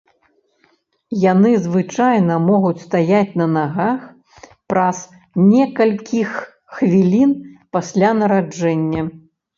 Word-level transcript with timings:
Яны 1.31 1.49
звычайна 1.65 2.37
могуць 2.47 2.83
стаяць 2.85 3.33
на 3.43 3.47
нагах 3.57 3.99
праз 4.73 5.03
некалькіх 5.53 6.29
хвілін 6.79 7.37
пасля 7.79 8.09
нараджэння. 8.23 9.01